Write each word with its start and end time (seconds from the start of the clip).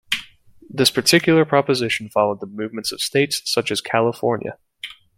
This 0.67 0.89
particular 0.89 1.45
proposition 1.45 2.09
followed 2.09 2.39
the 2.39 2.47
movements 2.47 2.91
of 2.91 3.01
states 3.01 3.43
such 3.45 3.69
as 3.71 3.81
California. 3.81 4.57